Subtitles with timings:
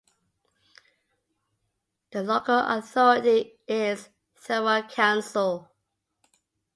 [2.09, 5.69] The local authority is Thurrock Council.